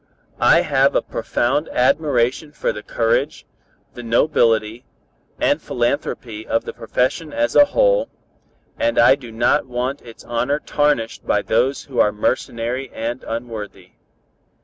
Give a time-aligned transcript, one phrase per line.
[0.39, 3.45] "I have a profound admiration for the courage,
[3.93, 4.83] the nobility
[5.39, 8.09] and philanthropy of the profession as a whole,
[8.79, 13.91] and I do not want its honor tarnished by those who are mercenary and unworthy.